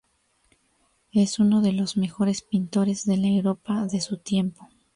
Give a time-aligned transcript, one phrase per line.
[1.13, 4.67] Es uno de los mejores pintores de la Europa de su tiempo.